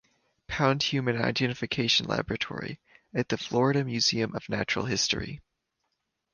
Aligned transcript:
Pound 0.47 0.81
Human 0.81 1.15
Identification 1.21 2.07
Laboratory 2.07 2.79
at 3.13 3.29
the 3.29 3.37
Florida 3.37 3.83
Museum 3.83 4.33
of 4.35 4.49
Natural 4.49 4.85
History. 4.85 5.41